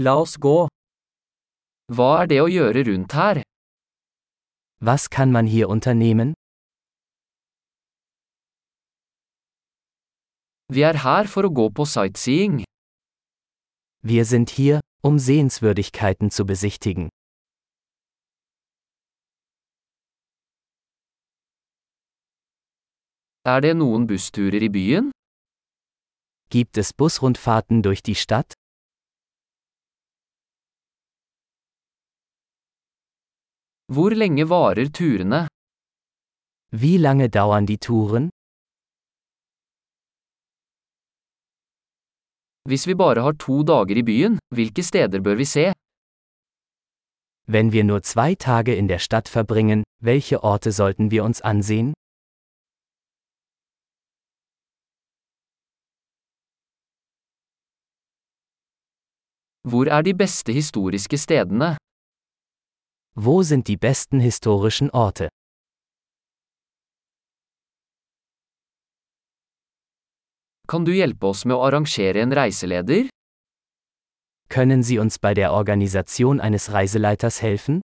La 0.00 0.12
oss 0.14 0.36
gå. 0.38 0.68
Hva 1.90 2.08
er 2.22 2.28
det 2.30 2.36
å 2.38 2.46
gjøre 2.46 2.84
rundt 2.86 3.14
her? 3.18 3.40
Was 4.78 5.08
kann 5.10 5.32
man 5.34 5.48
hier 5.50 5.66
unternehmen? 5.74 6.34
Vi 10.70 10.84
er 10.86 11.00
her 11.02 11.26
for 11.32 11.48
å 11.48 11.50
gå 11.50 11.66
på 11.74 11.86
sightseeing. 11.94 12.60
Wir 14.06 14.24
sind 14.24 14.54
hier, 14.54 14.78
um 15.02 15.18
Sehenswürdigkeiten 15.18 16.30
zu 16.30 16.46
besichtigen. 16.46 17.08
Er 23.42 23.66
det 23.66 23.74
noen 23.82 24.06
bussturer 24.06 24.62
i 24.62 24.70
byen? 24.70 25.10
Gibt 26.50 26.78
es 26.78 26.92
Busrundfahrten 26.92 27.82
durch 27.82 28.02
die 28.04 28.14
Stadt? 28.14 28.57
Hvor 33.94 34.10
lenge 34.10 34.44
varer 34.48 34.88
turene? 34.92 35.46
Wie 36.82 36.98
lange 36.98 37.28
dauern 37.28 37.66
die 37.66 37.78
Touren? 37.78 38.28
Hvis 42.68 42.86
vi 42.86 42.94
bare 42.94 43.22
har 43.26 43.32
to 43.44 43.62
dager 43.62 43.96
i 43.96 44.02
byen, 44.10 44.36
hvilke 44.54 44.82
steder 44.90 45.20
bør 45.24 45.34
vi 45.40 45.44
se? 45.44 45.72
Wenn 47.54 47.72
wir 47.72 47.84
nur 47.84 48.02
zwei 48.02 48.34
Tage 48.34 48.74
in 48.76 48.88
der 48.88 48.98
Stadt 48.98 49.28
verbringen, 49.28 49.84
welche 50.04 50.42
Orte 50.42 50.70
sollten 50.72 51.10
wir 51.10 51.24
uns 51.24 51.40
ansehen? 51.40 51.94
Hvor 59.70 59.86
er 59.86 60.02
de 60.02 60.14
beste 60.14 60.52
historiske 60.52 61.18
stedene? 61.18 61.76
Wo 63.20 63.42
sind 63.42 63.66
die 63.66 63.76
besten 63.76 64.20
historischen 64.20 64.90
Orte? 64.90 65.28
Kan 70.68 70.84
du 70.84 70.92
hjelpe 70.92 71.26
oss 71.26 71.44
med 71.44 71.56
å 71.56 71.64
arrangere 71.66 72.22
en 72.22 72.32
reiseleder? 72.38 73.08
Können 74.48 74.84
Sie 74.84 75.00
uns 75.00 75.18
bei 75.18 75.34
der 75.34 75.50
Organisation 75.52 76.38
eines 76.38 76.70
Reiseleiters 76.70 77.42
helfen? 77.42 77.80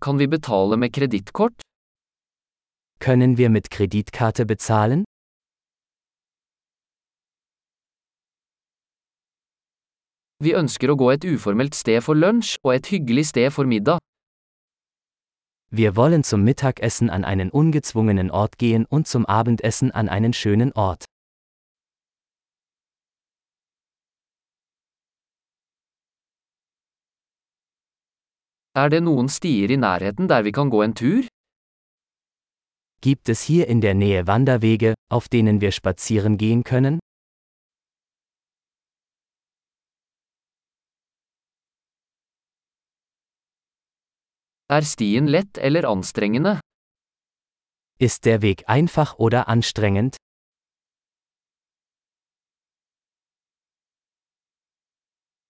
Kan 0.00 0.18
vi 0.20 0.28
betale 0.28 0.76
med 0.76 0.94
kredittkort? 0.94 1.60
Können 3.00 3.38
wir 3.38 3.50
mit 3.50 3.70
Kreditkarte 3.70 4.46
bezahlen? 4.46 5.02
Vi 10.44 10.52
ønsker 10.54 10.92
å 10.92 10.94
gå 10.94 11.08
et 11.10 11.24
uformelt 11.26 11.74
sted 11.74 11.98
for 12.06 12.14
lunsj 12.14 12.60
og 12.62 12.76
et 12.76 12.88
hyggelig 12.92 13.24
sted 13.32 13.50
for 13.50 13.66
middag. 13.66 13.98
Wir 15.70 15.96
wollen 15.96 16.22
zum 16.22 16.44
Mittagessen 16.44 17.10
an 17.10 17.24
einen 17.24 17.50
ungezwungenen 17.50 18.30
Ort 18.30 18.56
gehen 18.56 18.86
und 18.86 19.08
zum 19.08 19.26
Abendessen 19.26 19.90
an 19.90 20.08
einen 20.08 20.32
schönen 20.32 20.72
Ort. 20.72 21.04
Er 28.74 28.88
det 28.94 29.02
noen 29.02 29.28
stier 29.28 29.74
i 29.74 29.76
nærheten 29.76 30.28
der 30.28 30.44
vi 30.44 30.52
kan 30.52 30.70
gå 30.70 30.82
en 30.82 30.94
tur? 30.94 31.26
Gibt 33.00 33.28
es 33.28 33.42
hier 33.42 33.66
in 33.66 33.80
der 33.80 33.94
Nähe 33.94 34.28
Wanderwege, 34.28 34.94
auf 35.10 35.28
denen 35.28 35.60
wir 35.60 35.72
spazieren 35.72 36.38
gehen 36.38 36.62
können? 36.62 37.00
Er 44.70 44.82
stien 44.82 45.26
lett 45.26 45.56
eller 45.56 45.88
anstrengende? 45.88 46.60
Ist 47.98 48.26
der 48.26 48.42
Weg 48.42 48.68
einfach 48.68 49.18
oder 49.18 49.48
anstrengend? 49.48 50.16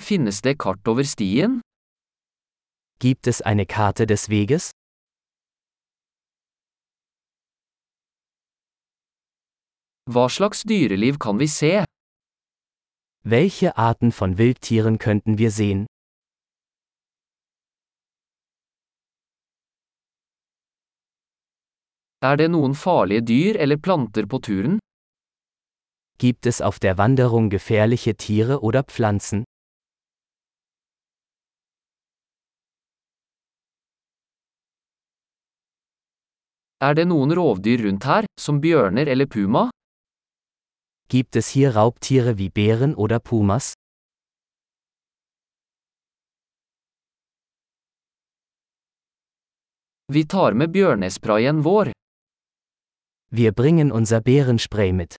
Finnes 0.00 0.42
det 0.42 0.58
kart 0.58 0.88
over 0.88 1.04
stien? 1.04 1.60
Gibt 2.98 3.28
es 3.28 3.40
eine 3.40 3.66
Karte 3.66 4.06
des 4.06 4.28
Weges? 4.30 4.72
Hva 10.10 10.28
slags 10.28 10.64
dyreliv 10.64 11.18
kan 11.18 11.38
vi 11.38 11.46
se? 11.46 11.84
Welche 13.22 13.76
Arten 13.78 14.10
von 14.10 14.38
Wildtieren 14.38 14.98
könnten 14.98 15.38
wir 15.38 15.52
sehen? 15.52 15.86
Er 22.24 22.38
det 22.40 22.46
noen 22.52 22.72
farlige 22.72 23.20
dyr 23.28 23.56
eller 23.60 23.76
planter 23.76 24.24
på 24.24 24.38
turen? 24.46 24.78
Gibt 26.16 26.46
es 26.46 26.60
auf 26.62 26.78
der 26.80 26.96
Wanderung 26.96 27.50
gefährliche 27.50 28.14
Tiere 28.16 28.60
oder 28.62 28.82
Pflanzen? 28.82 29.44
Er 36.80 36.94
det 36.94 37.04
noen 37.10 37.34
rovdyr 37.36 37.84
rundt 37.84 38.06
her, 38.08 38.24
som 38.40 38.60
bjørner 38.60 39.06
eller 39.06 39.26
puma? 39.26 39.68
Gibt 41.08 41.36
es 41.36 41.48
hier 41.48 41.76
Raubtiere 41.76 42.38
wie 42.38 42.48
Bären 42.48 42.94
oder 42.94 43.18
Pumas? 43.18 43.74
Vi 50.12 50.24
tar 50.24 50.52
med 50.52 50.72
bjørnesprayen 50.72 51.60
vår. 51.60 51.92
Wir 53.36 53.50
bringen 53.50 53.90
unser 53.90 54.20
Bärenspray 54.20 54.92
mit. 54.92 55.16